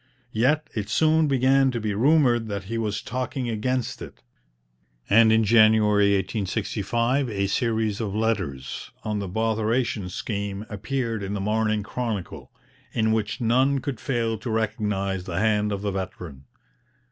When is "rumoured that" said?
1.93-2.63